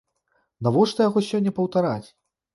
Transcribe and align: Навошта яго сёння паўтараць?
Навошта 0.67 1.07
яго 1.09 1.19
сёння 1.29 1.55
паўтараць? 1.61 2.09